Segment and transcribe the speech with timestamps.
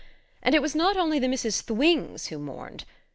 [0.41, 1.61] And it was not only the Mrs.
[1.61, 2.85] Thwings who mourned.